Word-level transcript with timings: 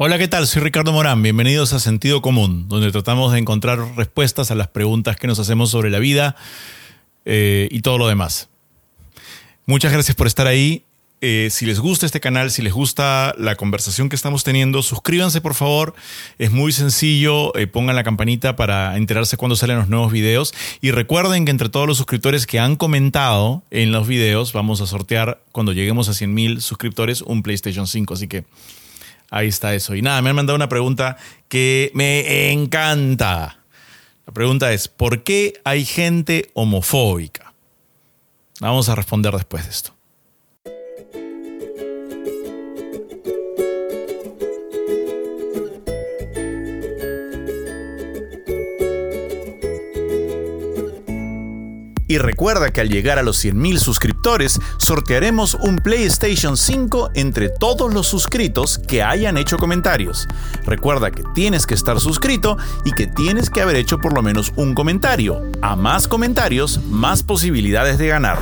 Hola, 0.00 0.16
¿qué 0.16 0.28
tal? 0.28 0.46
Soy 0.46 0.62
Ricardo 0.62 0.92
Morán. 0.92 1.24
Bienvenidos 1.24 1.72
a 1.72 1.80
Sentido 1.80 2.22
Común, 2.22 2.68
donde 2.68 2.92
tratamos 2.92 3.32
de 3.32 3.40
encontrar 3.40 3.80
respuestas 3.96 4.52
a 4.52 4.54
las 4.54 4.68
preguntas 4.68 5.16
que 5.16 5.26
nos 5.26 5.40
hacemos 5.40 5.70
sobre 5.70 5.90
la 5.90 5.98
vida 5.98 6.36
eh, 7.24 7.66
y 7.72 7.80
todo 7.80 7.98
lo 7.98 8.06
demás. 8.06 8.48
Muchas 9.66 9.92
gracias 9.92 10.14
por 10.14 10.28
estar 10.28 10.46
ahí. 10.46 10.84
Eh, 11.20 11.48
si 11.50 11.66
les 11.66 11.80
gusta 11.80 12.06
este 12.06 12.20
canal, 12.20 12.52
si 12.52 12.62
les 12.62 12.72
gusta 12.72 13.34
la 13.38 13.56
conversación 13.56 14.08
que 14.08 14.14
estamos 14.14 14.44
teniendo, 14.44 14.84
suscríbanse 14.84 15.40
por 15.40 15.54
favor. 15.54 15.96
Es 16.38 16.52
muy 16.52 16.70
sencillo. 16.70 17.52
Eh, 17.56 17.66
pongan 17.66 17.96
la 17.96 18.04
campanita 18.04 18.54
para 18.54 18.96
enterarse 18.96 19.36
cuando 19.36 19.56
salen 19.56 19.78
los 19.78 19.88
nuevos 19.88 20.12
videos. 20.12 20.54
Y 20.80 20.92
recuerden 20.92 21.44
que 21.44 21.50
entre 21.50 21.70
todos 21.70 21.88
los 21.88 21.96
suscriptores 21.96 22.46
que 22.46 22.60
han 22.60 22.76
comentado 22.76 23.64
en 23.72 23.90
los 23.90 24.06
videos, 24.06 24.52
vamos 24.52 24.80
a 24.80 24.86
sortear 24.86 25.40
cuando 25.50 25.72
lleguemos 25.72 26.08
a 26.08 26.12
100.000 26.12 26.60
suscriptores 26.60 27.20
un 27.20 27.42
PlayStation 27.42 27.88
5. 27.88 28.14
Así 28.14 28.28
que 28.28 28.44
Ahí 29.30 29.48
está 29.48 29.74
eso. 29.74 29.94
Y 29.94 30.02
nada, 30.02 30.22
me 30.22 30.30
han 30.30 30.36
mandado 30.36 30.56
una 30.56 30.68
pregunta 30.68 31.16
que 31.48 31.90
me 31.94 32.52
encanta. 32.52 33.60
La 34.26 34.32
pregunta 34.32 34.72
es, 34.72 34.88
¿por 34.88 35.22
qué 35.22 35.60
hay 35.64 35.84
gente 35.84 36.50
homofóbica? 36.54 37.54
Vamos 38.60 38.88
a 38.88 38.94
responder 38.94 39.32
después 39.34 39.64
de 39.64 39.70
esto. 39.70 39.97
Y 52.08 52.16
recuerda 52.16 52.72
que 52.72 52.80
al 52.80 52.88
llegar 52.88 53.18
a 53.18 53.22
los 53.22 53.44
100.000 53.44 53.78
suscriptores, 53.78 54.58
sortearemos 54.78 55.54
un 55.54 55.76
PlayStation 55.76 56.56
5 56.56 57.10
entre 57.14 57.50
todos 57.50 57.92
los 57.92 58.06
suscritos 58.06 58.78
que 58.78 59.02
hayan 59.02 59.36
hecho 59.36 59.58
comentarios. 59.58 60.26
Recuerda 60.64 61.10
que 61.10 61.22
tienes 61.34 61.66
que 61.66 61.74
estar 61.74 62.00
suscrito 62.00 62.56
y 62.86 62.92
que 62.92 63.06
tienes 63.06 63.50
que 63.50 63.60
haber 63.60 63.76
hecho 63.76 63.98
por 63.98 64.14
lo 64.14 64.22
menos 64.22 64.52
un 64.56 64.74
comentario. 64.74 65.42
A 65.60 65.76
más 65.76 66.08
comentarios, 66.08 66.82
más 66.84 67.22
posibilidades 67.22 67.98
de 67.98 68.08
ganar. 68.08 68.38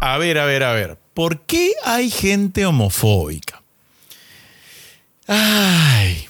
A 0.00 0.16
ver, 0.18 0.38
a 0.38 0.46
ver, 0.46 0.62
a 0.62 0.72
ver. 0.72 0.96
¿Por 1.14 1.40
qué 1.40 1.72
hay 1.84 2.10
gente 2.10 2.64
homofóbica? 2.64 3.62
Ay. 5.26 6.28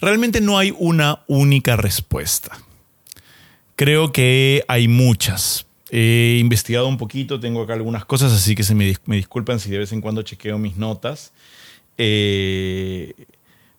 Realmente 0.00 0.40
no 0.40 0.58
hay 0.58 0.74
una 0.78 1.24
única 1.26 1.76
respuesta. 1.76 2.56
Creo 3.80 4.12
que 4.12 4.62
hay 4.68 4.88
muchas. 4.88 5.66
He 5.90 6.36
investigado 6.38 6.86
un 6.86 6.98
poquito, 6.98 7.40
tengo 7.40 7.62
acá 7.62 7.72
algunas 7.72 8.04
cosas, 8.04 8.30
así 8.30 8.54
que 8.54 8.62
se 8.62 8.74
me, 8.74 8.94
disculpan 9.06 9.58
si 9.58 9.70
de 9.70 9.78
vez 9.78 9.90
en 9.92 10.02
cuando 10.02 10.20
chequeo 10.20 10.58
mis 10.58 10.76
notas. 10.76 11.32
Eh, 11.96 13.14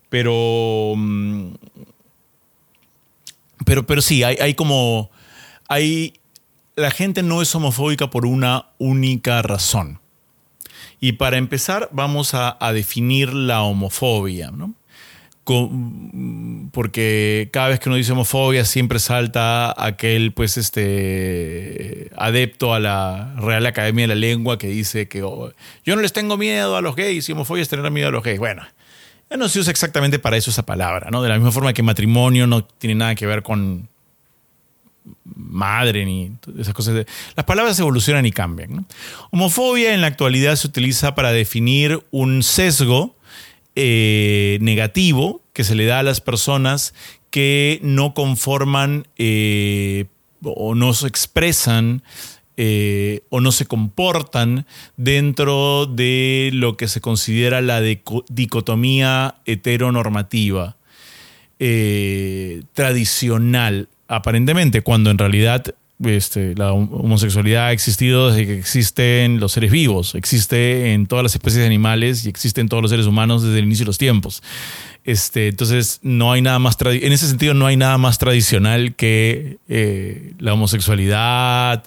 pero, 0.09 0.95
mm, 0.97 1.53
pero, 3.63 3.85
pero 3.85 4.01
sí, 4.01 4.23
hay, 4.23 4.55
como... 4.55 5.11
Hay, 5.67 6.13
la 6.75 6.89
gente 6.89 7.21
no 7.21 7.43
es 7.43 7.53
homofóbica 7.53 8.09
por 8.09 8.25
una 8.25 8.69
única 8.79 9.43
razón. 9.43 9.99
Y 10.99 11.11
para 11.11 11.37
empezar, 11.37 11.89
vamos 11.91 12.33
a 12.33 12.57
definir 12.73 13.33
la 13.33 13.61
homofobia. 13.61 14.49
¿no? 14.49 14.73
Porque 15.43 17.49
cada 17.51 17.69
vez 17.69 17.79
que 17.79 17.89
uno 17.89 17.95
dice 17.95 18.11
homofobia 18.11 18.63
siempre 18.63 18.99
salta 18.99 19.73
aquel 19.75 20.33
pues 20.33 20.57
este 20.57 22.11
adepto 22.15 22.73
a 22.73 22.79
la 22.79 23.33
Real 23.37 23.65
Academia 23.65 24.03
de 24.03 24.07
la 24.09 24.15
Lengua 24.15 24.57
que 24.57 24.67
dice 24.67 25.07
que 25.07 25.23
oh, 25.23 25.51
yo 25.83 25.95
no 25.95 26.01
les 26.01 26.13
tengo 26.13 26.37
miedo 26.37 26.77
a 26.77 26.81
los 26.81 26.95
gays 26.95 27.27
y 27.27 27.31
homofobia 27.31 27.63
es 27.63 27.69
tener 27.69 27.89
miedo 27.91 28.09
a 28.09 28.11
los 28.11 28.23
gays. 28.23 28.39
Bueno, 28.39 28.63
ya 29.29 29.37
no 29.37 29.49
se 29.49 29.59
usa 29.59 29.71
exactamente 29.71 30.19
para 30.19 30.37
eso 30.37 30.51
esa 30.51 30.65
palabra, 30.65 31.09
¿no? 31.09 31.23
De 31.23 31.29
la 31.29 31.35
misma 31.35 31.51
forma 31.51 31.73
que 31.73 31.81
matrimonio 31.81 32.45
no 32.45 32.63
tiene 32.63 32.95
nada 32.95 33.15
que 33.15 33.25
ver 33.25 33.41
con 33.41 33.89
madre 35.23 36.05
ni 36.05 36.33
esas 36.59 36.73
cosas. 36.73 37.05
Las 37.35 37.45
palabras 37.45 37.79
evolucionan 37.79 38.25
y 38.25 38.31
cambian. 38.31 38.85
Homofobia 39.31 39.93
en 39.93 40.01
la 40.01 40.07
actualidad 40.07 40.55
se 40.55 40.67
utiliza 40.67 41.15
para 41.15 41.31
definir 41.31 42.05
un 42.11 42.43
sesgo 42.43 43.15
eh, 43.75 44.57
negativo 44.61 45.41
que 45.53 45.63
se 45.63 45.75
le 45.75 45.85
da 45.85 45.99
a 45.99 46.03
las 46.03 46.19
personas 46.19 46.93
que 47.29 47.79
no 47.83 48.13
conforman 48.13 49.07
eh, 49.17 50.05
o 50.43 50.75
no 50.75 50.93
se 50.93 51.07
expresan 51.07 52.03
eh, 52.57 53.21
o 53.29 53.39
no 53.39 53.53
se 53.53 53.65
comportan 53.65 54.65
dentro 54.97 55.85
de 55.85 56.49
lo 56.53 56.75
que 56.75 56.89
se 56.89 56.99
considera 56.99 57.61
la 57.61 57.81
dicotomía 57.81 59.35
heteronormativa 59.45 60.75
tradicional, 62.73 63.87
aparentemente, 64.07 64.81
cuando 64.81 65.11
en 65.11 65.19
realidad 65.19 65.75
este, 66.05 66.55
la 66.55 66.73
homosexualidad 66.73 67.67
ha 67.67 67.71
existido 67.71 68.29
desde 68.29 68.45
que 68.45 68.57
existen 68.57 69.39
los 69.39 69.51
seres 69.51 69.71
vivos, 69.71 70.15
existe 70.15 70.93
en 70.93 71.07
todas 71.07 71.23
las 71.23 71.33
especies 71.35 71.61
de 71.61 71.65
animales 71.65 72.25
y 72.25 72.29
existe 72.29 72.61
en 72.61 72.69
todos 72.69 72.81
los 72.81 72.91
seres 72.91 73.05
humanos 73.05 73.43
desde 73.43 73.59
el 73.59 73.65
inicio 73.65 73.85
de 73.85 73.89
los 73.89 73.97
tiempos. 73.97 74.41
Este, 75.03 75.47
entonces, 75.47 75.99
no 76.03 76.31
hay 76.31 76.43
nada 76.43 76.59
más 76.59 76.77
en 76.79 77.11
ese 77.11 77.27
sentido, 77.27 77.55
no 77.55 77.65
hay 77.65 77.75
nada 77.75 77.97
más 77.97 78.19
tradicional 78.19 78.93
que 78.93 79.57
eh, 79.67 80.33
la 80.37 80.53
homosexualidad, 80.53 81.83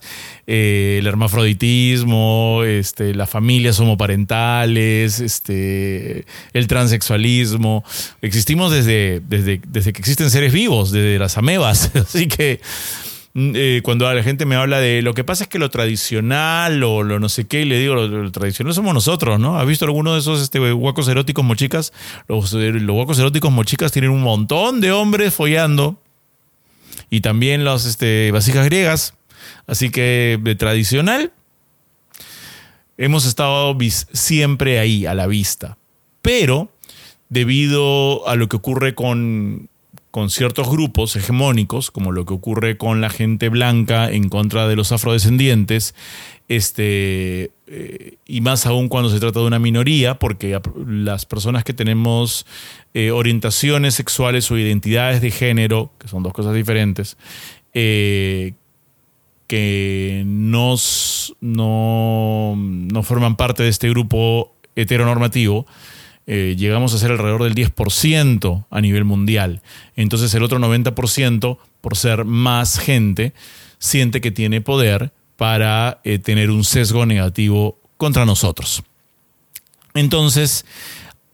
eh, 0.48 0.96
el 0.98 1.06
hermafroditismo, 1.06 2.62
este, 2.64 3.14
las 3.14 3.30
familias 3.30 3.78
homoparentales, 3.78 5.20
este, 5.20 6.26
el 6.54 6.66
transexualismo. 6.66 7.84
Existimos 8.20 8.72
desde, 8.72 9.20
desde, 9.20 9.60
desde 9.64 9.92
que 9.92 10.00
existen 10.00 10.28
seres 10.28 10.52
vivos, 10.52 10.90
desde 10.90 11.16
las 11.16 11.38
amebas. 11.38 11.92
Así 11.94 12.26
que 12.26 12.60
eh, 13.36 13.80
cuando 13.82 14.12
la 14.12 14.22
gente 14.22 14.46
me 14.46 14.54
habla 14.54 14.78
de 14.78 15.02
lo 15.02 15.12
que 15.12 15.24
pasa 15.24 15.44
es 15.44 15.48
que 15.48 15.58
lo 15.58 15.68
tradicional 15.68 16.84
o 16.84 17.02
lo 17.02 17.18
no 17.18 17.28
sé 17.28 17.48
qué, 17.48 17.64
le 17.64 17.80
digo, 17.80 17.96
lo, 17.96 18.30
tradicional 18.30 18.74
somos 18.74 18.94
nosotros, 18.94 19.40
¿no? 19.40 19.58
¿Has 19.58 19.66
visto 19.66 19.84
alguno 19.84 20.14
de 20.14 20.20
esos 20.20 20.40
este, 20.40 20.60
huecos 20.72 21.08
eróticos 21.08 21.44
mochicas? 21.44 21.92
Los, 22.28 22.54
eh, 22.54 22.70
los 22.70 22.96
huecos 22.96 23.18
eróticos 23.18 23.50
mochicas 23.50 23.90
tienen 23.90 24.12
un 24.12 24.22
montón 24.22 24.80
de 24.80 24.92
hombres 24.92 25.34
follando 25.34 26.00
y 27.10 27.22
también 27.22 27.64
las 27.64 27.86
este, 27.86 28.30
vasijas 28.30 28.66
griegas. 28.66 29.14
Así 29.66 29.90
que 29.90 30.38
de 30.40 30.54
tradicional 30.54 31.32
hemos 32.98 33.26
estado 33.26 33.76
siempre 34.12 34.78
ahí, 34.78 35.06
a 35.06 35.14
la 35.14 35.26
vista. 35.26 35.76
Pero 36.22 36.70
debido 37.28 38.28
a 38.28 38.36
lo 38.36 38.48
que 38.48 38.56
ocurre 38.56 38.94
con 38.94 39.68
con 40.14 40.30
ciertos 40.30 40.70
grupos 40.70 41.16
hegemónicos, 41.16 41.90
como 41.90 42.12
lo 42.12 42.24
que 42.24 42.34
ocurre 42.34 42.76
con 42.76 43.00
la 43.00 43.10
gente 43.10 43.48
blanca 43.48 44.08
en 44.08 44.28
contra 44.28 44.68
de 44.68 44.76
los 44.76 44.92
afrodescendientes, 44.92 45.96
este, 46.46 47.50
eh, 47.66 48.18
y 48.24 48.40
más 48.40 48.64
aún 48.64 48.88
cuando 48.88 49.10
se 49.10 49.18
trata 49.18 49.40
de 49.40 49.46
una 49.46 49.58
minoría, 49.58 50.20
porque 50.20 50.56
las 50.86 51.26
personas 51.26 51.64
que 51.64 51.72
tenemos 51.72 52.46
eh, 52.94 53.10
orientaciones 53.10 53.96
sexuales 53.96 54.48
o 54.52 54.56
identidades 54.56 55.20
de 55.20 55.32
género, 55.32 55.90
que 55.98 56.06
son 56.06 56.22
dos 56.22 56.32
cosas 56.32 56.54
diferentes, 56.54 57.16
eh, 57.72 58.52
que 59.48 60.22
no, 60.24 60.76
no 61.40 63.02
forman 63.02 63.34
parte 63.34 63.64
de 63.64 63.68
este 63.68 63.88
grupo 63.88 64.54
heteronormativo, 64.76 65.66
eh, 66.26 66.54
llegamos 66.58 66.94
a 66.94 66.98
ser 66.98 67.10
alrededor 67.10 67.42
del 67.42 67.54
10% 67.54 68.66
a 68.70 68.80
nivel 68.80 69.04
mundial. 69.04 69.62
Entonces 69.96 70.32
el 70.34 70.42
otro 70.42 70.58
90%, 70.58 71.58
por 71.80 71.96
ser 71.96 72.24
más 72.24 72.78
gente, 72.78 73.34
siente 73.78 74.20
que 74.20 74.30
tiene 74.30 74.60
poder 74.60 75.12
para 75.36 76.00
eh, 76.04 76.18
tener 76.18 76.50
un 76.50 76.64
sesgo 76.64 77.06
negativo 77.06 77.78
contra 77.96 78.24
nosotros. 78.24 78.82
Entonces, 79.92 80.64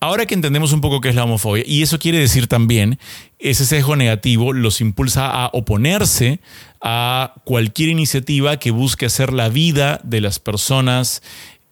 ahora 0.01 0.27
que 0.27 0.35
entendemos 0.35 0.73
un 0.73 0.81
poco 0.81 1.01
qué 1.01 1.11
es 1.11 1.15
la 1.15 1.25
homofobia, 1.25 1.65
y 1.67 1.83
eso 1.83 1.99
quiere 1.99 2.19
decir 2.19 2.47
también, 2.47 2.99
ese 3.39 3.65
sesgo 3.65 3.97
negativo 3.97 4.53
los 4.53 4.81
impulsa 4.81 5.31
a 5.31 5.51
oponerse 5.53 6.41
a 6.81 7.35
cualquier 7.45 7.91
iniciativa 7.91 8.59
que 8.59 8.71
busque 8.71 9.07
hacer 9.07 9.33
la 9.33 9.49
vida 9.49 10.01
de 10.03 10.21
las 10.21 10.39
personas 10.39 11.23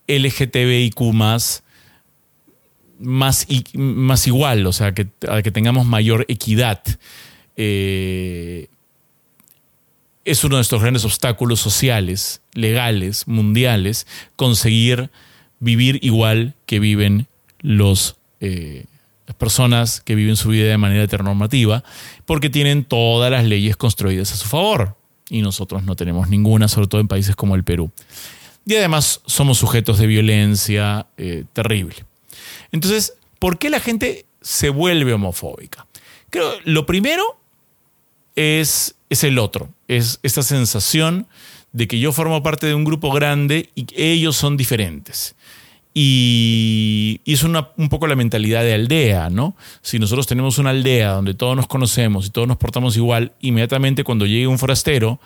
LGTBIQ 0.06 1.00
más, 1.12 1.62
más 2.98 4.26
igual, 4.26 4.66
o 4.66 4.72
sea, 4.72 4.92
que, 4.92 5.08
que 5.42 5.50
tengamos 5.50 5.86
mayor 5.86 6.24
equidad. 6.28 6.82
Eh, 7.56 8.68
es 10.24 10.44
uno 10.44 10.56
de 10.56 10.62
estos 10.62 10.82
grandes 10.82 11.04
obstáculos 11.04 11.58
sociales, 11.58 12.42
legales, 12.52 13.26
mundiales, 13.26 14.06
conseguir 14.36 15.10
vivir 15.58 15.98
igual 16.02 16.54
que 16.66 16.80
viven 16.80 17.26
los, 17.60 18.16
eh, 18.40 18.84
las 19.26 19.36
personas 19.36 20.00
que 20.02 20.14
viven 20.14 20.36
su 20.36 20.50
vida 20.50 20.68
de 20.68 20.78
manera 20.78 21.02
heteronormativa, 21.02 21.82
porque 22.26 22.50
tienen 22.50 22.84
todas 22.84 23.30
las 23.30 23.44
leyes 23.44 23.76
construidas 23.76 24.32
a 24.32 24.36
su 24.36 24.46
favor 24.46 24.96
y 25.30 25.42
nosotros 25.42 25.82
no 25.84 25.96
tenemos 25.96 26.28
ninguna, 26.28 26.68
sobre 26.68 26.88
todo 26.88 27.00
en 27.00 27.08
países 27.08 27.34
como 27.34 27.54
el 27.54 27.64
Perú. 27.64 27.90
Y 28.66 28.76
además 28.76 29.22
somos 29.24 29.56
sujetos 29.58 29.98
de 29.98 30.06
violencia 30.06 31.06
eh, 31.16 31.44
terrible. 31.54 31.96
Entonces, 32.72 33.14
¿por 33.38 33.58
qué 33.58 33.70
la 33.70 33.80
gente 33.80 34.26
se 34.40 34.70
vuelve 34.70 35.12
homofóbica? 35.12 35.86
Creo 36.30 36.52
lo 36.64 36.86
primero 36.86 37.38
es, 38.36 38.96
es 39.10 39.24
el 39.24 39.38
otro, 39.38 39.70
es 39.88 40.20
esta 40.22 40.42
sensación 40.42 41.26
de 41.72 41.86
que 41.88 41.98
yo 41.98 42.12
formo 42.12 42.42
parte 42.42 42.66
de 42.66 42.74
un 42.74 42.84
grupo 42.84 43.10
grande 43.12 43.70
y 43.74 43.86
ellos 43.94 44.36
son 44.36 44.56
diferentes. 44.56 45.36
Y, 45.94 47.20
es 47.24 47.42
un 47.42 47.88
poco 47.88 48.06
la 48.06 48.14
mentalidad 48.14 48.62
de 48.62 48.74
aldea, 48.74 49.30
¿no? 49.30 49.56
Si 49.82 49.98
nosotros 49.98 50.26
tenemos 50.26 50.58
una 50.58 50.70
aldea 50.70 51.10
donde 51.10 51.34
todos 51.34 51.56
nos 51.56 51.66
conocemos 51.66 52.26
y 52.26 52.30
todos 52.30 52.46
nos 52.46 52.56
portamos 52.56 52.96
igual, 52.96 53.32
inmediatamente 53.40 54.04
cuando 54.04 54.26
llegue 54.26 54.46
un 54.46 54.58
forastero 54.58 55.18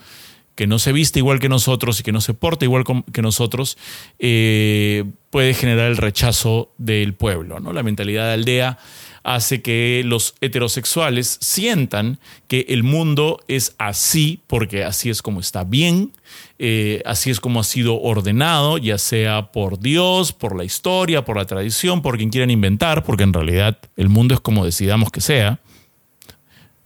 que 0.55 0.67
no 0.67 0.79
se 0.79 0.93
viste 0.93 1.19
igual 1.19 1.41
que 1.41 1.49
nosotros 1.49 2.01
y 2.01 2.03
que 2.03 2.13
no 2.13 2.21
se 2.21 2.35
porta 2.35 2.65
igual 2.65 2.85
que 3.13 3.23
nosotros, 3.23 3.77
eh, 4.19 5.05
puede 5.33 5.55
generar 5.55 5.91
el 5.91 5.97
rechazo 5.97 6.75
del 6.77 7.15
pueblo, 7.15 7.59
¿no? 7.59 7.73
La 7.73 7.83
mentalidad 7.83 8.27
de 8.27 8.35
aldea 8.35 8.79
hace 9.23 9.63
que 9.63 10.03
los 10.05 10.35
heterosexuales 10.43 11.39
sientan 11.41 12.19
que 12.49 12.67
el 12.69 12.83
mundo 12.83 13.41
es 13.49 13.75
así 13.79 14.43
porque 14.47 14.85
así 14.85 15.09
es 15.09 15.23
como 15.23 15.41
está 15.41 15.65
bien, 15.65 16.13
eh, 16.59 17.01
así 17.07 17.31
es 17.31 17.41
como 17.41 17.61
ha 17.61 17.65
sido 17.65 17.99
ordenado, 17.99 18.77
ya 18.77 18.99
sea 18.99 19.53
por 19.53 19.79
Dios, 19.79 20.35
por 20.35 20.55
la 20.55 20.65
historia, 20.65 21.25
por 21.25 21.39
la 21.39 21.47
tradición, 21.47 22.03
por 22.03 22.19
quien 22.19 22.29
quieran 22.29 22.51
inventar, 22.51 23.03
porque 23.03 23.23
en 23.23 23.33
realidad 23.33 23.79
el 23.97 24.11
mundo 24.11 24.35
es 24.35 24.41
como 24.41 24.67
decidamos 24.67 25.11
que 25.11 25.23
sea, 25.23 25.61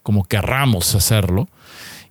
como 0.05 0.23
querramos 0.23 0.95
hacerlo 0.95 1.49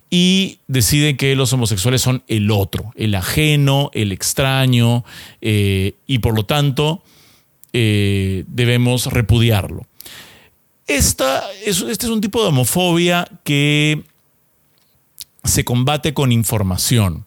y 0.10 0.60
deciden 0.68 1.18
que 1.18 1.36
los 1.36 1.52
homosexuales 1.54 2.02
son 2.02 2.24
el 2.28 2.52
otro, 2.52 2.92
el 2.96 3.16
ajeno, 3.16 3.90
el 3.94 4.12
extraño, 4.12 5.04
eh, 5.42 5.94
y 6.06 6.20
por 6.20 6.36
lo 6.36 6.46
tanto 6.46 7.04
eh, 7.74 8.44
debemos 8.48 9.08
repudiarlo. 9.08 9.88
Esta 10.88 11.44
es, 11.66 11.82
este 11.82 12.06
es 12.06 12.12
un 12.12 12.22
tipo 12.22 12.42
de 12.42 12.50
homofobia 12.50 13.28
que 13.44 14.04
se 15.44 15.66
combate 15.66 16.14
con 16.14 16.32
información. 16.32 17.26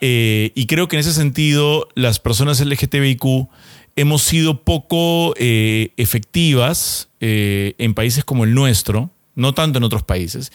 Eh, 0.00 0.52
y 0.54 0.66
creo 0.66 0.88
que 0.88 0.96
en 0.96 1.00
ese 1.00 1.12
sentido 1.12 1.88
las 1.94 2.18
personas 2.18 2.58
LGTBIQ 2.60 3.48
hemos 3.96 4.22
sido 4.22 4.62
poco 4.62 5.34
efectivas 5.36 7.10
en 7.20 7.92
países 7.92 8.24
como 8.24 8.44
el 8.44 8.54
nuestro, 8.54 9.10
no 9.34 9.54
tanto 9.54 9.78
en 9.78 9.84
otros 9.84 10.02
países, 10.02 10.52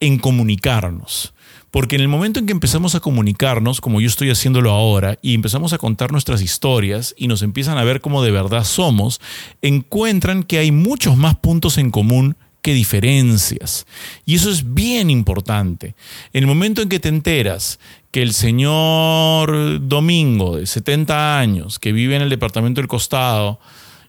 en 0.00 0.18
comunicarnos. 0.18 1.34
Porque 1.70 1.96
en 1.96 2.02
el 2.02 2.08
momento 2.08 2.40
en 2.40 2.46
que 2.46 2.52
empezamos 2.52 2.94
a 2.94 3.00
comunicarnos, 3.00 3.80
como 3.80 4.00
yo 4.00 4.06
estoy 4.06 4.30
haciéndolo 4.30 4.70
ahora, 4.70 5.18
y 5.20 5.34
empezamos 5.34 5.72
a 5.72 5.78
contar 5.78 6.12
nuestras 6.12 6.40
historias 6.40 7.14
y 7.18 7.28
nos 7.28 7.42
empiezan 7.42 7.76
a 7.76 7.84
ver 7.84 8.00
cómo 8.00 8.22
de 8.22 8.30
verdad 8.30 8.64
somos, 8.64 9.20
encuentran 9.62 10.42
que 10.42 10.58
hay 10.58 10.70
muchos 10.70 11.16
más 11.16 11.34
puntos 11.36 11.76
en 11.78 11.90
común 11.90 12.36
que 12.62 12.74
diferencias. 12.74 13.86
Y 14.24 14.36
eso 14.36 14.50
es 14.50 14.74
bien 14.74 15.10
importante. 15.10 15.94
En 16.32 16.42
el 16.42 16.46
momento 16.46 16.82
en 16.82 16.88
que 16.88 16.98
te 16.98 17.08
enteras 17.08 17.78
que 18.10 18.22
el 18.22 18.32
señor 18.32 19.86
Domingo, 19.86 20.56
de 20.56 20.66
70 20.66 21.38
años, 21.38 21.78
que 21.78 21.92
vive 21.92 22.16
en 22.16 22.22
el 22.22 22.30
departamento 22.30 22.80
del 22.80 22.88
costado, 22.88 23.60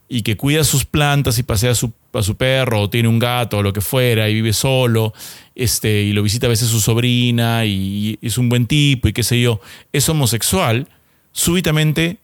y 0.09 0.21
que 0.21 0.37
cuida 0.37 0.63
sus 0.63 0.85
plantas 0.85 1.37
y 1.37 1.43
pasea 1.43 1.71
a 1.71 1.75
su, 1.75 1.91
a 2.13 2.21
su, 2.21 2.35
perro 2.35 2.83
o 2.83 2.89
tiene 2.89 3.09
un 3.09 3.19
gato 3.19 3.57
o 3.57 3.63
lo 3.63 3.73
que 3.73 3.81
fuera 3.81 4.29
y 4.29 4.33
vive 4.33 4.53
solo 4.53 5.13
este, 5.55 6.03
y 6.03 6.13
lo 6.13 6.23
visita 6.23 6.47
a 6.47 6.49
veces 6.49 6.69
su 6.69 6.79
sobrina 6.79 7.65
y, 7.65 8.17
es 8.21 8.37
un 8.37 8.47
buen 8.49 8.67
tipo 8.67 9.07
y 9.07 9.13
qué 9.13 9.23
sé 9.23 9.41
yo, 9.41 9.59
es 9.91 10.07
homosexual, 10.07 10.87
súbitamente 11.31 12.19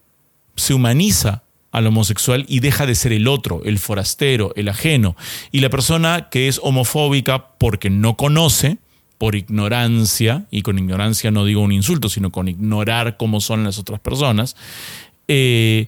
se 0.56 0.74
humaniza 0.74 1.44
al 1.72 1.88
homosexual 1.88 2.46
y 2.48 2.60
deja 2.60 2.86
de 2.86 2.96
ser 2.96 3.12
el 3.12 3.28
otro, 3.28 3.62
el 3.66 3.80
forastero, 3.80 4.54
el 4.56 4.70
ajeno. 4.70 5.16
Y 5.52 5.60
la 5.62 5.70
persona 5.70 6.30
que 6.30 6.48
es 6.48 6.60
homofóbica 6.62 7.48
porque 7.58 7.90
no 7.90 8.16
conoce, 8.16 8.78
por 9.18 9.36
ignorancia, 9.36 10.46
y 10.52 10.62
con 10.62 10.78
ignorancia 10.78 11.32
no 11.32 11.46
digo 11.46 11.62
un 11.62 11.72
insulto, 11.72 12.10
sino 12.10 12.32
con 12.32 12.48
ignorar 12.48 13.18
cómo 13.18 13.42
son 13.42 13.64
las 13.64 13.80
otras 13.80 14.00
personas, 14.00 14.56
eh, 15.28 15.88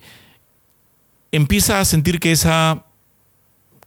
empieza 1.36 1.80
a 1.80 1.86
sentir 1.86 2.20
que, 2.20 2.32
esa, 2.32 2.86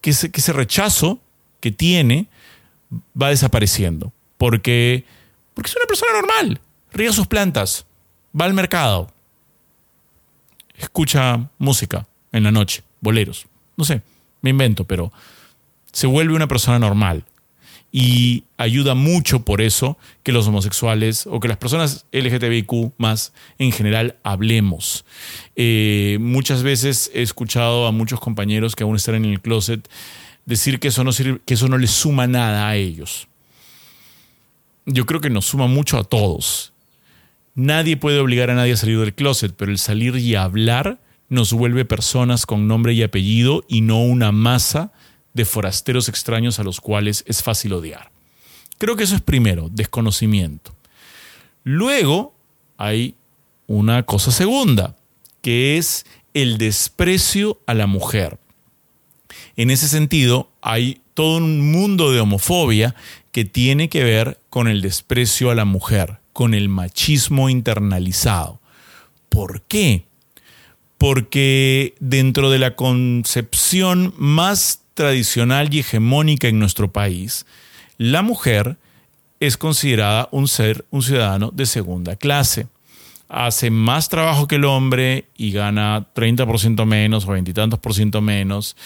que, 0.01 0.11
ese, 0.11 0.53
rechazo 0.53 1.21
que 1.61 1.71
tiene 1.71 2.29
va 3.21 3.31
desapareciendo. 3.31 4.13
Porque, 4.37 5.05
porque 5.55 5.71
es 5.71 5.77
una 5.77 5.87
persona 5.87 6.13
normal. 6.13 6.61
Riega 6.93 7.13
sus 7.13 7.27
plantas, 7.27 7.87
va 8.39 8.47
al 8.47 8.55
mercado, 8.55 9.13
escucha 10.77 11.51
música 11.59 12.07
en 12.33 12.45
la 12.45 12.51
noche, 12.51 12.83
boleros. 13.01 13.47
No 13.77 13.85
sé, 13.85 14.03
me 14.41 14.51
invento, 14.51 14.85
pero 14.85 15.13
se 15.93 16.07
vuelve 16.07 16.35
una 16.35 16.49
persona 16.49 16.79
normal 16.79 17.25
y 17.91 18.45
ayuda 18.59 18.95
mucho 18.95 19.41
por 19.45 19.63
eso 19.63 19.97
que 20.23 20.33
los 20.33 20.47
homosexuales 20.47 21.27
o 21.27 21.41
que 21.41 21.49
las 21.49 21.57
personas 21.57 22.07
LGTBIQ 22.13 22.93
más 22.99 23.33
en 23.59 23.73
general 23.73 24.17
hablemos. 24.23 25.05
Eh, 25.57 26.19
muchas 26.21 26.63
veces 26.63 27.11
he 27.15 27.23
escuchado 27.23 27.87
a 27.87 27.93
muchos 27.93 28.21
compañeros 28.21 28.77
que 28.77 28.85
aún 28.85 28.97
están 28.97 29.15
en 29.15 29.25
el 29.25 29.41
closet 29.41 29.89
decir 30.45 30.81
que 30.81 30.89
eso 30.89 31.05
no, 31.05 31.13
que 31.13 31.55
eso 31.55 31.69
no 31.69 31.79
les 31.79 31.91
suma 31.91 32.27
nada 32.27 32.69
a 32.69 32.77
ellos. 32.77 33.29
Yo 34.85 35.05
creo 35.07 35.21
que 35.21 35.31
nos 35.31 35.47
suma 35.47 35.67
mucho 35.67 35.99
a 35.99 36.05
todos. 36.05 36.73
Nadie 37.55 37.97
puede 37.97 38.21
obligar 38.21 38.51
a 38.51 38.55
nadie 38.55 38.73
a 38.73 38.77
salir 38.77 38.99
del 38.99 39.15
closet, 39.15 39.55
pero 39.57 39.71
el 39.71 39.79
salir 39.79 40.17
y 40.17 40.35
hablar 40.35 41.01
nos 41.29 41.53
vuelve 41.53 41.85
personas 41.85 42.47
con 42.47 42.69
nombre 42.69 42.95
y 42.95 43.03
apellido 43.03 43.65
y 43.69 43.81
no 43.81 44.03
una 44.03 44.33
masa 44.33 44.93
de 45.35 45.45
forasteros 45.45 46.09
extraños 46.09 46.59
a 46.59 46.65
los 46.65 46.81
cuales 46.81 47.25
es 47.27 47.43
fácil 47.43 47.73
odiar. 47.73 48.11
Creo 48.79 48.97
que 48.97 49.05
eso 49.05 49.17
es 49.17 49.23
primero, 49.23 49.69
desconocimiento. 49.71 50.75
Luego 51.65 52.35
hay 52.77 53.17
una 53.67 54.05
cosa 54.05 54.31
segunda, 54.31 54.97
que 55.43 55.77
es 55.77 56.07
el 56.35 56.59
desprecio 56.59 57.61
a 57.67 57.75
la 57.75 57.87
mujer. 57.87 58.39
En 59.57 59.71
ese 59.71 59.89
sentido, 59.89 60.51
hay 60.63 61.01
todo 61.15 61.39
un 61.39 61.73
mundo 61.73 62.13
de 62.13 62.21
homofobia 62.21 62.95
que 63.33 63.45
tiene 63.45 63.89
que 63.89 64.05
ver 64.05 64.41
con 64.51 64.69
el 64.69 64.81
desprecio 64.81 65.51
a 65.51 65.55
la 65.55 65.65
mujer, 65.65 66.19
con 66.33 66.55
el 66.55 66.69
machismo 66.69 67.51
internalizado. 67.51 68.61
¿Por 69.29 69.63
qué? 69.63 70.05
Porque 70.97 71.95
dentro 72.01 72.51
de 72.51 72.59
la 72.59 72.77
concepción 72.77 74.15
más 74.17 74.83
tradicional 74.99 75.73
y 75.73 75.79
hegemónica 75.79 76.49
en 76.49 76.59
nuestro 76.59 76.93
país, 76.93 77.47
la 77.99 78.23
mujer 78.23 78.79
es 79.39 79.57
considerada 79.57 80.29
un 80.33 80.49
ser, 80.49 80.87
un 80.91 81.05
ciudadano 81.05 81.53
de 81.53 81.67
segunda 81.67 82.17
clase. 82.17 82.67
Hace 83.29 83.71
más 83.71 84.09
trabajo 84.09 84.49
que 84.49 84.57
el 84.57 84.65
hombre 84.65 85.29
y 85.37 85.53
gana 85.53 86.09
30% 86.17 86.85
menos 86.85 87.27
o 87.27 87.31
veintitantos 87.31 87.79
por 87.79 87.95
ciento 87.95 88.21
menos. 88.21 88.77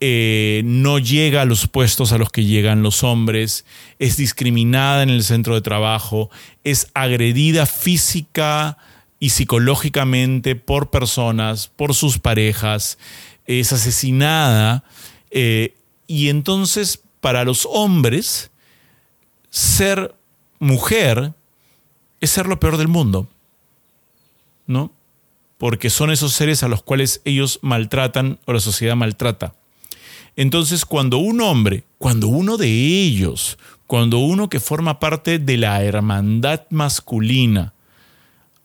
Eh, 0.00 0.62
no 0.64 0.98
llega 0.98 1.42
a 1.42 1.44
los 1.44 1.66
puestos 1.68 2.12
a 2.12 2.18
los 2.18 2.30
que 2.30 2.46
llegan 2.46 2.82
los 2.82 3.04
hombres, 3.04 3.66
es 3.98 4.16
discriminada 4.16 5.02
en 5.02 5.10
el 5.10 5.24
centro 5.24 5.54
de 5.54 5.60
trabajo, 5.60 6.30
es 6.64 6.88
agredida 6.94 7.66
física 7.66 8.78
y 9.20 9.28
psicológicamente 9.30 10.56
por 10.56 10.88
personas, 10.88 11.68
por 11.68 11.94
sus 11.94 12.18
parejas, 12.18 12.96
es 13.44 13.74
asesinada 13.74 14.84
eh, 15.30 15.74
y 16.06 16.28
entonces, 16.28 17.02
para 17.20 17.44
los 17.44 17.66
hombres, 17.70 18.50
ser 19.50 20.14
mujer 20.58 21.34
es 22.20 22.30
ser 22.30 22.46
lo 22.46 22.58
peor 22.58 22.76
del 22.76 22.88
mundo, 22.88 23.28
¿no? 24.66 24.92
Porque 25.56 25.90
son 25.90 26.10
esos 26.10 26.32
seres 26.32 26.62
a 26.62 26.68
los 26.68 26.82
cuales 26.82 27.20
ellos 27.24 27.58
maltratan 27.62 28.38
o 28.46 28.52
la 28.52 28.60
sociedad 28.60 28.96
maltrata. 28.96 29.54
Entonces, 30.36 30.84
cuando 30.84 31.18
un 31.18 31.40
hombre, 31.40 31.84
cuando 31.98 32.28
uno 32.28 32.56
de 32.56 32.68
ellos, 32.68 33.58
cuando 33.86 34.18
uno 34.18 34.48
que 34.48 34.60
forma 34.60 35.00
parte 35.00 35.38
de 35.38 35.56
la 35.56 35.82
hermandad 35.82 36.66
masculina, 36.70 37.74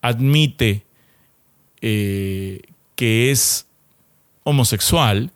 admite 0.01 0.86
eh, 1.82 2.62
que 2.96 3.32
es 3.32 3.65
homosexual, 4.43 5.32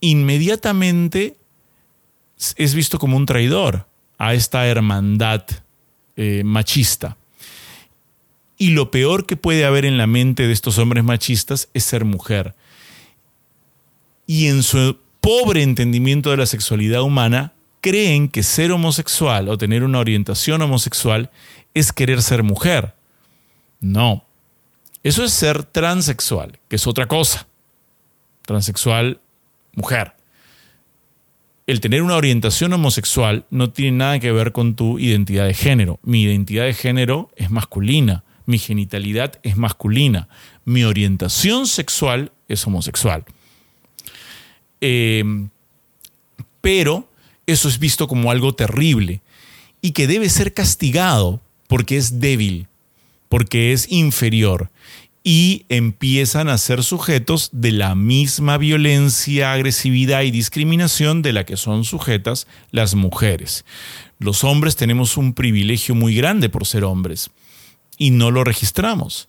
inmediatamente 0.00 1.36
es 2.56 2.74
visto 2.74 2.98
como 2.98 3.16
un 3.16 3.26
traidor 3.26 3.86
a 4.18 4.34
esta 4.34 4.66
hermandad 4.66 5.44
eh, 6.16 6.42
machista. 6.44 7.16
Y 8.56 8.70
lo 8.70 8.90
peor 8.90 9.26
que 9.26 9.36
puede 9.36 9.64
haber 9.64 9.84
en 9.84 9.98
la 9.98 10.06
mente 10.06 10.46
de 10.46 10.52
estos 10.52 10.78
hombres 10.78 11.04
machistas 11.04 11.68
es 11.74 11.84
ser 11.84 12.04
mujer. 12.04 12.54
Y 14.26 14.48
en 14.48 14.62
su 14.62 14.98
pobre 15.20 15.62
entendimiento 15.62 16.30
de 16.30 16.38
la 16.38 16.46
sexualidad 16.46 17.02
humana, 17.02 17.52
creen 17.80 18.28
que 18.28 18.42
ser 18.42 18.72
homosexual 18.72 19.48
o 19.48 19.58
tener 19.58 19.84
una 19.84 20.00
orientación 20.00 20.60
homosexual 20.62 21.30
es 21.74 21.92
querer 21.92 22.22
ser 22.22 22.42
mujer. 22.42 22.94
No. 23.80 24.24
Eso 25.04 25.24
es 25.24 25.32
ser 25.32 25.62
transexual, 25.62 26.58
que 26.68 26.76
es 26.76 26.86
otra 26.86 27.06
cosa. 27.06 27.46
Transexual 28.42 29.20
mujer. 29.74 30.12
El 31.66 31.80
tener 31.80 32.02
una 32.02 32.16
orientación 32.16 32.72
homosexual 32.72 33.44
no 33.50 33.70
tiene 33.70 33.98
nada 33.98 34.18
que 34.20 34.32
ver 34.32 34.52
con 34.52 34.74
tu 34.74 34.98
identidad 34.98 35.46
de 35.46 35.52
género. 35.52 36.00
Mi 36.02 36.22
identidad 36.22 36.64
de 36.64 36.72
género 36.72 37.30
es 37.36 37.50
masculina, 37.50 38.24
mi 38.46 38.58
genitalidad 38.58 39.38
es 39.42 39.58
masculina, 39.58 40.28
mi 40.64 40.84
orientación 40.84 41.66
sexual 41.66 42.32
es 42.48 42.66
homosexual. 42.66 43.26
Em, 44.80 45.50
pero 46.62 47.10
eso 47.46 47.68
es 47.68 47.78
visto 47.78 48.08
como 48.08 48.30
algo 48.30 48.54
terrible 48.54 49.20
y 49.82 49.90
que 49.90 50.06
debe 50.06 50.30
ser 50.30 50.54
castigado 50.54 51.42
porque 51.66 51.98
es 51.98 52.18
débil, 52.20 52.66
porque 53.28 53.72
es 53.72 53.92
inferior 53.92 54.70
y 55.24 55.66
empiezan 55.68 56.48
a 56.48 56.58
ser 56.58 56.82
sujetos 56.82 57.50
de 57.52 57.72
la 57.72 57.94
misma 57.94 58.56
violencia, 58.56 59.52
agresividad 59.52 60.22
y 60.22 60.30
discriminación 60.30 61.22
de 61.22 61.32
la 61.32 61.44
que 61.44 61.56
son 61.56 61.84
sujetas 61.84 62.46
las 62.70 62.94
mujeres. 62.94 63.64
Los 64.18 64.44
hombres 64.44 64.76
tenemos 64.76 65.16
un 65.16 65.34
privilegio 65.34 65.94
muy 65.94 66.14
grande 66.14 66.48
por 66.48 66.66
ser 66.66 66.84
hombres 66.84 67.30
y 67.98 68.10
no 68.10 68.30
lo 68.30 68.44
registramos. 68.44 69.28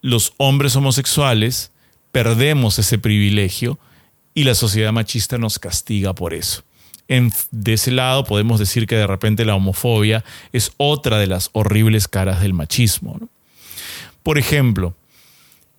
Los 0.00 0.34
hombres 0.36 0.76
homosexuales 0.76 1.70
perdemos 2.12 2.78
ese 2.78 2.98
privilegio 2.98 3.78
y 4.34 4.44
la 4.44 4.54
sociedad 4.54 4.92
machista 4.92 5.38
nos 5.38 5.58
castiga 5.58 6.14
por 6.14 6.34
eso. 6.34 6.62
de 7.06 7.72
ese 7.72 7.90
lado 7.90 8.24
podemos 8.24 8.58
decir 8.58 8.86
que 8.86 8.96
de 8.96 9.06
repente 9.06 9.44
la 9.44 9.54
homofobia 9.54 10.24
es 10.52 10.72
otra 10.76 11.18
de 11.18 11.26
las 11.26 11.50
horribles 11.52 12.08
caras 12.08 12.40
del 12.40 12.54
machismo. 12.54 13.20
Por 14.24 14.38
ejemplo, 14.38 14.96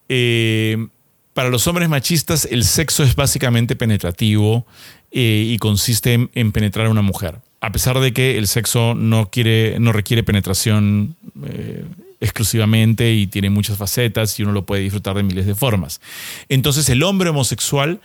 eh, 0.07 0.87
para 1.33 1.49
los 1.49 1.67
hombres 1.67 1.89
machistas 1.89 2.47
el 2.49 2.63
sexo 2.63 3.03
es 3.03 3.15
básicamente 3.15 3.75
penetrativo 3.75 4.65
eh, 5.11 5.43
y 5.47 5.57
consiste 5.57 6.29
en, 6.33 6.51
penetrar 6.53 6.85
a 6.85 6.89
una 6.89 7.01
mujer. 7.01 7.41
A 7.59 7.71
pesar 7.71 7.99
de 7.99 8.13
que 8.13 8.37
el 8.37 8.47
sexo 8.47 8.93
no, 8.93 9.29
quiere, 9.31 9.77
no 9.79 9.91
requiere 9.91 10.23
penetración 10.23 11.17
eh, 11.43 11.83
exclusivamente 12.21 13.13
y 13.13 13.25
tiene 13.25 13.49
muchas 13.49 13.77
facetas 13.77 14.39
y 14.39 14.43
uno 14.43 14.51
lo 14.51 14.65
puede 14.65 14.83
disfrutar 14.83 15.15
de 15.15 15.23
miles 15.23 15.47
de 15.47 15.55
formas. 15.55 15.99
Entonces 16.47 16.87
el 16.89 17.01
hombre 17.01 17.31
homosexual 17.31 17.99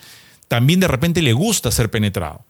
también 0.48 0.80
de 0.80 0.88
repente 0.88 1.20
le 1.20 1.34
gusta 1.34 1.70
ser 1.70 1.90
penetrado. 1.90 2.44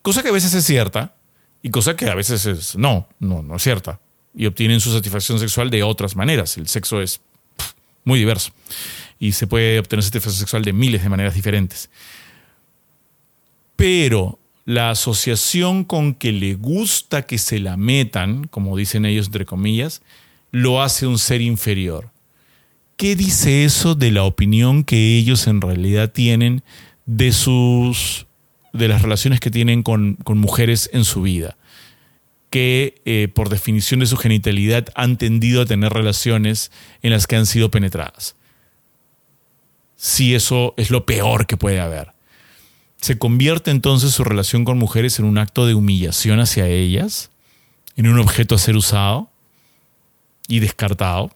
Cosa 0.00 0.22
que 0.22 0.30
a 0.30 0.32
veces 0.32 0.54
es 0.54 0.64
cierta 0.64 1.14
y 1.62 1.70
cosa 1.70 1.94
que 1.94 2.08
a 2.08 2.14
veces 2.14 2.46
es 2.46 2.74
no, 2.74 3.06
no, 3.20 3.42
no 3.42 3.56
es 3.56 3.62
cierta. 3.62 4.00
Y 4.34 4.46
obtienen 4.46 4.80
su 4.80 4.92
satisfacción 4.92 5.38
sexual 5.38 5.70
de 5.70 5.82
otras 5.82 6.16
maneras. 6.16 6.56
El 6.56 6.68
sexo 6.68 7.02
es 7.02 7.20
muy 8.04 8.18
diverso 8.18 8.52
y 9.18 9.32
se 9.32 9.46
puede 9.46 9.78
obtener 9.78 10.02
satisfacción 10.02 10.40
sexual 10.40 10.64
de 10.64 10.72
miles 10.72 11.02
de 11.02 11.08
maneras 11.08 11.34
diferentes. 11.34 11.90
Pero 13.76 14.38
la 14.64 14.90
asociación 14.90 15.84
con 15.84 16.14
que 16.14 16.32
le 16.32 16.54
gusta 16.54 17.22
que 17.22 17.38
se 17.38 17.58
la 17.58 17.76
metan, 17.76 18.44
como 18.48 18.76
dicen 18.76 19.04
ellos 19.04 19.26
entre 19.26 19.44
comillas, 19.44 20.02
lo 20.50 20.82
hace 20.82 21.06
un 21.06 21.18
ser 21.18 21.40
inferior. 21.40 22.10
¿Qué 22.96 23.16
dice 23.16 23.64
eso 23.64 23.94
de 23.94 24.10
la 24.10 24.24
opinión 24.24 24.84
que 24.84 25.16
ellos 25.16 25.46
en 25.46 25.60
realidad 25.60 26.12
tienen 26.12 26.62
de 27.06 27.32
sus 27.32 28.26
de 28.72 28.88
las 28.88 29.02
relaciones 29.02 29.40
que 29.40 29.50
tienen 29.50 29.82
con, 29.82 30.18
mujeres 30.26 30.88
en 30.92 31.04
su 31.04 31.22
vida, 31.22 31.56
que 32.52 33.00
eh, 33.06 33.28
por 33.34 33.48
definición 33.48 34.00
de 34.00 34.06
su 34.06 34.16
genitalidad 34.16 34.88
han 34.94 35.16
tendido 35.16 35.62
a 35.62 35.66
tener 35.66 35.92
relaciones 35.92 36.70
en 37.02 37.10
las 37.10 37.26
que 37.26 37.36
han 37.36 37.46
sido 37.46 37.70
penetradas. 37.70 38.36
Si 39.96 40.34
eso 40.34 40.74
es 40.76 40.90
lo 40.90 41.06
peor 41.06 41.46
que 41.46 41.56
puede 41.56 41.80
haber. 41.80 42.12
¿Se 43.00 43.18
convierte 43.18 43.70
entonces 43.70 44.12
su 44.12 44.22
relación 44.22 44.64
con 44.64 44.78
mujeres 44.78 45.18
en 45.18 45.24
un 45.24 45.38
acto 45.38 45.66
de 45.66 45.74
humillación 45.74 46.40
hacia 46.40 46.68
ellas? 46.68 47.30
¿En 47.96 48.06
un 48.06 48.18
objeto 48.18 48.54
a 48.54 48.58
ser 48.58 48.76
usado 48.76 49.30
y 50.46 50.60
descartado? 50.60 51.34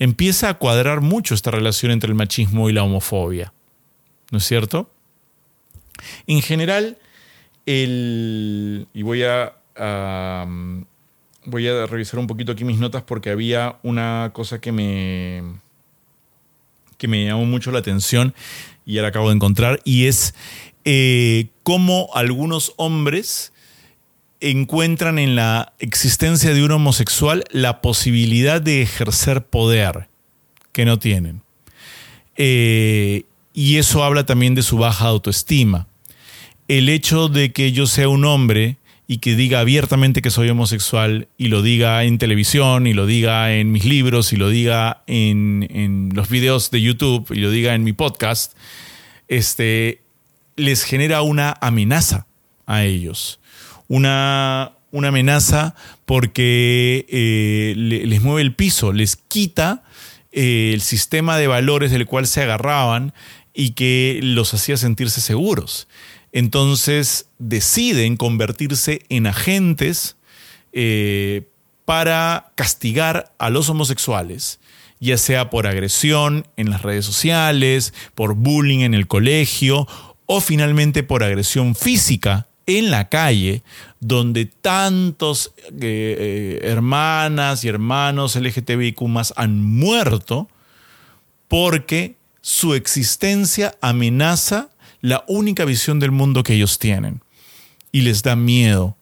empieza 0.00 0.48
a 0.48 0.54
cuadrar 0.54 1.02
mucho 1.02 1.34
esta 1.34 1.52
relación 1.52 1.92
entre 1.92 2.08
el 2.08 2.16
machismo 2.16 2.68
y 2.68 2.72
la 2.72 2.82
homofobia. 2.82 3.52
¿No 4.32 4.38
es 4.38 4.44
cierto? 4.44 4.90
En 6.26 6.40
general, 6.40 6.98
el, 7.66 8.86
y 8.92 9.02
voy 9.02 9.22
a, 9.24 9.54
voy 11.46 11.68
a 11.68 11.86
revisar 11.86 12.20
un 12.20 12.26
poquito 12.26 12.52
aquí 12.52 12.64
mis 12.64 12.78
notas 12.78 13.02
porque 13.02 13.30
había 13.30 13.76
una 13.82 14.30
cosa 14.32 14.60
que 14.60 14.72
me, 14.72 15.42
que 16.98 17.08
me 17.08 17.24
llamó 17.24 17.46
mucho 17.46 17.70
la 17.70 17.78
atención 17.78 18.34
y 18.84 18.98
ahora 18.98 19.08
acabo 19.08 19.28
de 19.28 19.36
encontrar, 19.36 19.80
y 19.84 20.06
es 20.06 20.34
eh, 20.84 21.48
cómo 21.62 22.10
algunos 22.14 22.72
hombres 22.76 23.52
encuentran 24.40 25.18
en 25.18 25.36
la 25.36 25.74
existencia 25.78 26.54
de 26.54 26.64
un 26.64 26.72
homosexual 26.72 27.44
la 27.50 27.82
posibilidad 27.82 28.60
de 28.60 28.82
ejercer 28.82 29.44
poder 29.44 30.08
que 30.72 30.84
no 30.84 30.98
tienen. 30.98 31.42
Eh, 32.36 33.24
y 33.52 33.76
eso 33.76 34.02
habla 34.02 34.24
también 34.24 34.54
de 34.54 34.62
su 34.62 34.78
baja 34.78 35.06
autoestima. 35.06 35.86
El 36.70 36.88
hecho 36.88 37.28
de 37.28 37.52
que 37.52 37.72
yo 37.72 37.86
sea 37.86 38.08
un 38.08 38.24
hombre 38.24 38.76
y 39.08 39.18
que 39.18 39.34
diga 39.34 39.60
abiertamente 39.60 40.22
que 40.22 40.30
soy 40.30 40.48
homosexual 40.48 41.26
y 41.36 41.48
lo 41.48 41.62
diga 41.62 42.04
en 42.04 42.18
televisión 42.18 42.86
y 42.86 42.92
lo 42.92 43.06
diga 43.06 43.52
en 43.52 43.72
mis 43.72 43.84
libros 43.84 44.32
y 44.32 44.36
lo 44.36 44.48
diga 44.48 45.02
en, 45.06 45.66
en 45.70 46.10
los 46.14 46.28
videos 46.28 46.70
de 46.70 46.80
YouTube 46.80 47.26
y 47.32 47.40
lo 47.40 47.50
diga 47.50 47.74
en 47.74 47.82
mi 47.82 47.92
podcast, 47.92 48.56
este, 49.26 50.00
les 50.56 50.84
genera 50.84 51.22
una 51.22 51.56
amenaza 51.60 52.26
a 52.66 52.84
ellos 52.84 53.40
una, 53.90 54.72
una 54.92 55.08
amenaza 55.08 55.74
porque 56.06 57.04
eh, 57.08 57.74
les 57.76 58.22
mueve 58.22 58.40
el 58.40 58.54
piso, 58.54 58.92
les 58.92 59.16
quita 59.16 59.82
eh, 60.30 60.70
el 60.72 60.80
sistema 60.80 61.36
de 61.36 61.48
valores 61.48 61.90
del 61.90 62.06
cual 62.06 62.28
se 62.28 62.40
agarraban 62.40 63.12
y 63.52 63.70
que 63.70 64.20
los 64.22 64.54
hacía 64.54 64.76
sentirse 64.76 65.20
seguros. 65.20 65.88
Entonces 66.32 67.26
deciden 67.38 68.16
convertirse 68.16 69.02
en 69.08 69.26
agentes 69.26 70.16
eh, 70.72 71.48
para 71.84 72.52
castigar 72.54 73.32
a 73.38 73.50
los 73.50 73.68
homosexuales, 73.68 74.60
ya 75.00 75.18
sea 75.18 75.50
por 75.50 75.66
agresión 75.66 76.46
en 76.56 76.70
las 76.70 76.82
redes 76.82 77.04
sociales, 77.04 77.92
por 78.14 78.34
bullying 78.34 78.80
en 78.80 78.94
el 78.94 79.08
colegio 79.08 79.88
o 80.26 80.40
finalmente 80.40 81.02
por 81.02 81.24
agresión 81.24 81.74
física 81.74 82.46
en 82.66 82.92
la 82.92 83.08
calle, 83.08 83.64
donde 83.98 84.46
tantos 84.46 85.52
eh, 85.58 85.80
eh, 85.80 86.60
hermanas 86.62 87.64
y 87.64 87.68
hermanos 87.68 88.36
LGTBIQ 88.36 89.02
han 89.34 89.60
muerto 89.60 90.48
porque 91.48 92.14
su 92.40 92.74
existencia 92.74 93.74
amenaza 93.80 94.70
la 95.00 95.24
única 95.28 95.64
visión 95.64 96.00
del 96.00 96.10
mundo 96.10 96.42
que 96.42 96.54
ellos 96.54 96.78
tienen 96.78 97.22
y 97.92 98.02
les 98.02 98.22
da 98.22 98.36
miedo 98.36 98.96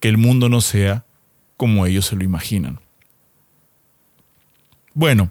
que 0.00 0.08
el 0.08 0.18
mundo 0.18 0.48
no 0.48 0.60
sea 0.60 1.04
como 1.56 1.86
ellos 1.86 2.06
se 2.06 2.16
lo 2.16 2.24
imaginan. 2.24 2.80
Bueno, 4.92 5.30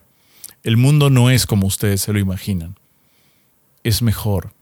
el 0.63 0.77
mundo 0.77 1.09
no 1.09 1.29
es 1.29 1.45
como 1.45 1.67
ustedes 1.67 2.01
se 2.01 2.13
lo 2.13 2.19
imaginan. 2.19 2.77
Es 3.83 4.01
mejor. 4.01 4.53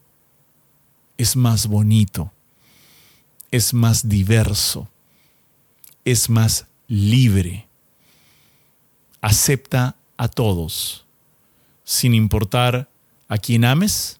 Es 1.17 1.35
más 1.35 1.67
bonito 1.67 2.31
es 3.51 3.73
más 3.73 4.07
diverso, 4.07 4.89
es 6.05 6.29
más 6.29 6.67
libre. 6.87 7.67
Acepta 9.19 9.97
a 10.17 10.29
todos, 10.29 11.05
sin 11.83 12.13
importar 12.13 12.89
a 13.27 13.37
quién 13.37 13.65
ames, 13.65 14.19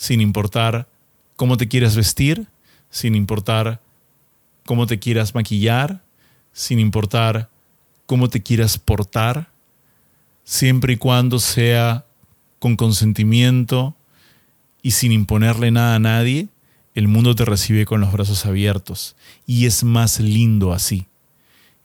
sin 0.00 0.22
importar 0.22 0.88
cómo 1.36 1.58
te 1.58 1.68
quieras 1.68 1.94
vestir, 1.94 2.46
sin 2.88 3.14
importar 3.14 3.82
cómo 4.64 4.86
te 4.86 4.98
quieras 4.98 5.34
maquillar, 5.34 6.02
sin 6.54 6.78
importar 6.78 7.50
cómo 8.06 8.30
te 8.30 8.42
quieras 8.42 8.78
portar, 8.78 9.50
siempre 10.42 10.94
y 10.94 10.96
cuando 10.96 11.38
sea 11.38 12.06
con 12.60 12.76
consentimiento 12.76 13.94
y 14.80 14.92
sin 14.92 15.12
imponerle 15.12 15.70
nada 15.70 15.96
a 15.96 15.98
nadie, 15.98 16.48
el 16.94 17.06
mundo 17.06 17.34
te 17.34 17.44
recibe 17.44 17.84
con 17.84 18.00
los 18.00 18.10
brazos 18.10 18.46
abiertos 18.46 19.16
y 19.46 19.66
es 19.66 19.84
más 19.84 20.18
lindo 20.18 20.72
así. 20.72 21.08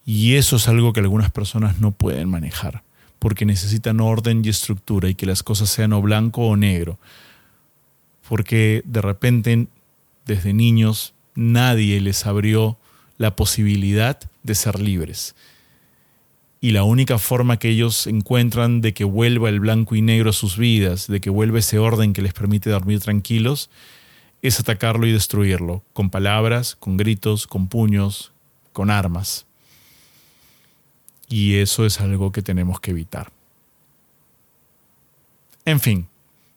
Y 0.06 0.36
eso 0.36 0.56
es 0.56 0.70
algo 0.70 0.94
que 0.94 1.02
algunas 1.02 1.32
personas 1.32 1.82
no 1.82 1.92
pueden 1.92 2.30
manejar, 2.30 2.82
porque 3.20 3.46
necesitan 3.46 4.00
orden 4.00 4.42
y 4.46 4.48
estructura 4.48 5.10
y 5.10 5.16
que 5.16 5.26
las 5.26 5.44
cosas 5.44 5.70
sean 5.70 5.92
o 5.92 6.02
blanco 6.02 6.48
o 6.48 6.56
negro. 6.56 6.98
Porque 8.28 8.82
de 8.86 9.02
repente, 9.02 9.68
desde 10.26 10.54
niños, 10.54 11.14
nadie 11.36 12.02
les 12.02 12.26
abrió 12.26 12.78
la 13.18 13.36
posibilidad 13.36 14.20
de 14.44 14.56
ser 14.56 14.80
libres. 14.80 15.36
y 16.62 16.72
la 16.72 16.84
única 16.84 17.20
forma 17.20 17.60
que 17.60 17.70
ellos 17.70 18.08
encuentran 18.08 18.82
de 18.82 18.96
que 18.96 19.04
vuelva 19.04 19.50
el 19.50 19.60
blanco 19.60 19.96
y 19.96 20.02
negro 20.02 20.32
a 20.32 20.34
sus 20.34 20.58
vidas, 20.58 21.06
de 21.06 21.22
que 21.22 21.30
vuelva 21.30 21.60
ese 21.60 21.78
orden 21.78 22.12
que 22.12 22.24
les 22.24 22.34
permite 22.34 22.72
dormir 22.72 23.02
tranquilos, 23.02 23.70
es 24.42 24.60
atacarlo 24.60 25.06
y 25.06 25.12
destruirlo, 25.12 25.84
con 25.94 26.10
palabras, 26.10 26.76
con 26.76 26.98
gritos, 26.98 27.46
con 27.46 27.68
puños, 27.68 28.32
con 28.74 28.90
armas. 28.90 29.46
Y 31.30 31.58
eso 31.58 31.86
es 31.86 32.02
algo 32.02 32.32
que 32.32 32.42
tenemos 32.42 32.80
que 32.80 32.92
evitar. 32.92 33.32
En 35.66 35.80
fin, 35.80 36.08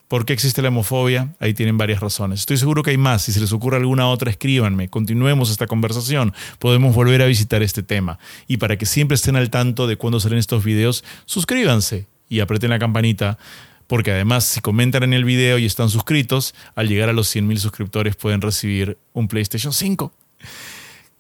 ¿por 0.09 0.25
qué 0.25 0.33
existe 0.33 0.63
la 0.63 0.69
homofobia? 0.69 1.35
Ahí 1.39 1.55
tienen 1.55 1.79
varias 1.79 2.01
razones. 2.01 2.41
Estoy 2.41 2.57
seguro 2.57 2.83
que 2.83 2.91
hay 2.91 2.99
más. 2.99 3.23
Si 3.23 3.33
se 3.33 3.41
les 3.41 3.53
ocurre 3.53 3.77
alguna 3.77 4.09
otra, 4.09 4.31
escríbanme. 4.31 4.89
Continuemos 4.89 5.51
esta 5.51 5.67
conversación. 5.67 6.33
Podemos 6.59 6.95
volver 6.95 7.23
a 7.23 7.27
visitar 7.27 7.63
este 7.63 7.83
tema. 7.83 8.19
Y 8.47 8.57
para 8.57 8.77
que 8.77 8.87
siempre 8.87 9.15
estén 9.15 9.37
al 9.37 9.51
tanto 9.51 9.87
de 9.87 9.97
cuando 9.97 10.19
salen 10.19 10.39
estos 10.39 10.65
videos, 10.65 11.05
suscríbanse 11.27 12.07
y 12.29 12.41
aprieten 12.41 12.71
la 12.71 12.79
campanita 12.79 13.39
porque 13.87 14.13
además 14.13 14.45
si 14.45 14.61
comentan 14.61 15.03
en 15.03 15.15
el 15.15 15.25
video 15.25 15.59
y 15.59 15.65
están 15.65 15.89
suscritos, 15.89 16.55
al 16.75 16.89
llegar 16.89 17.09
a 17.09 17.15
los 17.15 17.35
100.000 17.35 17.57
suscriptores 17.57 18.17
pueden 18.17 18.43
recibir 18.43 18.99
un 19.15 19.29
PlayStation 19.29 19.73
5. 19.73 20.13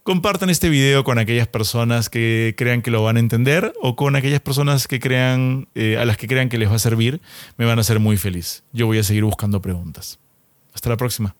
Compartan 0.08 0.48
este 0.48 0.70
video 0.70 1.04
con 1.04 1.18
aquellas 1.18 1.48
personas 1.48 2.08
que 2.08 2.54
crean 2.56 2.80
que 2.80 2.90
lo 2.90 3.02
van 3.02 3.18
a 3.18 3.20
entender 3.20 3.74
o 3.78 3.94
con 3.94 4.16
aquellas 4.16 4.40
personas 4.40 4.88
que 4.88 5.00
crean, 5.00 5.68
eh, 5.74 5.98
a 5.98 6.06
las 6.06 6.16
que 6.16 6.26
crean 6.26 6.48
que 6.48 6.56
les 6.56 6.70
va 6.70 6.76
a 6.76 6.78
servir. 6.78 7.20
Me 7.58 7.66
van 7.66 7.76
a 7.76 7.82
hacer 7.82 8.00
muy 8.00 8.16
feliz. 8.16 8.64
Yo 8.72 8.86
voy 8.86 8.96
a 8.96 9.02
seguir 9.02 9.24
buscando 9.24 9.60
preguntas. 9.60 10.18
Hasta 10.72 10.88
la 10.88 10.96
próxima. 10.96 11.36